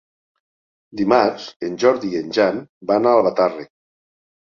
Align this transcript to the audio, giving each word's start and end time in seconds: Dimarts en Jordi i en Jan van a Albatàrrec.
Dimarts 1.01 1.45
en 1.69 1.79
Jordi 1.85 2.11
i 2.15 2.19
en 2.25 2.35
Jan 2.41 2.61
van 2.93 3.07
a 3.07 3.17
Albatàrrec. 3.23 3.75